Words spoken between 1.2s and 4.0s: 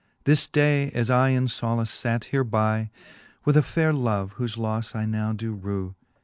in folace fate hereby With a fayre